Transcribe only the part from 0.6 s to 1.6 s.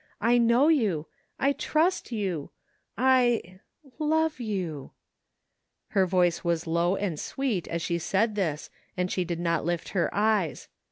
you, I